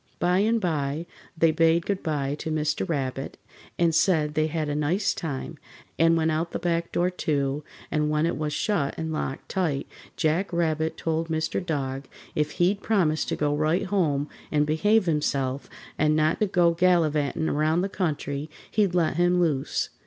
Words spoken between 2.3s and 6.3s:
to Mr. Rabbit and said they'd had a nice time, and